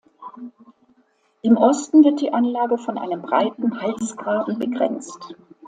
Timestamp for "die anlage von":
2.21-2.97